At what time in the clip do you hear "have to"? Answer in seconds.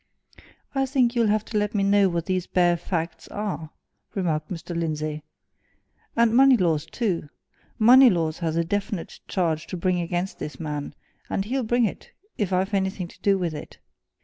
1.27-1.59